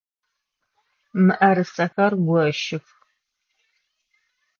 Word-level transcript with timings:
Мыӏэрысэхэр 1.25 2.13
гощых! 2.25 2.85